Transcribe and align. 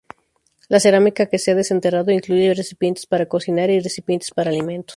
La 0.67 0.79
cerámica 0.79 1.27
que 1.27 1.37
se 1.37 1.51
ha 1.51 1.55
desenterrado 1.55 2.09
incluye 2.09 2.55
recipientes 2.55 3.05
para 3.05 3.27
cocinar 3.27 3.69
y 3.69 3.79
recipientes 3.79 4.31
para 4.31 4.49
alimentos. 4.49 4.89